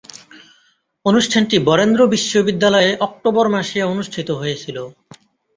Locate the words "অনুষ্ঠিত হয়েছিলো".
3.83-4.83